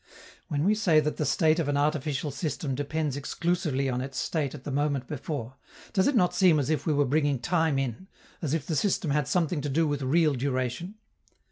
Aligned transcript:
When 0.47 0.63
we 0.63 0.73
say 0.73 0.99
that 0.99 1.17
the 1.17 1.27
state 1.27 1.59
of 1.59 1.67
an 1.69 1.77
artificial 1.77 2.31
system 2.31 2.73
depends 2.73 3.15
exclusively 3.15 3.87
on 3.87 4.01
its 4.01 4.17
state 4.17 4.55
at 4.55 4.63
the 4.63 4.71
moment 4.71 5.05
before, 5.05 5.57
does 5.93 6.07
it 6.07 6.15
not 6.15 6.33
seem 6.33 6.57
as 6.57 6.71
if 6.71 6.87
we 6.87 6.93
were 6.93 7.05
bringing 7.05 7.37
time 7.37 7.77
in, 7.77 8.07
as 8.41 8.55
if 8.55 8.65
the 8.65 8.75
system 8.75 9.11
had 9.11 9.27
something 9.27 9.61
to 9.61 9.69
do 9.69 9.87
with 9.87 10.01
real 10.01 10.33
duration? 10.33 10.95